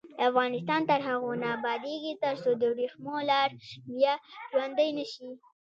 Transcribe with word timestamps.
افغانستان 0.27 0.81
تر 0.89 0.99
هغو 1.07 1.31
نه 1.41 1.47
ابادیږي، 1.57 2.13
ترڅو 2.23 2.51
د 2.57 2.61
وریښمو 2.71 3.15
لار 3.29 3.49
بیا 3.93 4.13
ژوندۍ 4.51 4.89
نشي. 4.97 5.29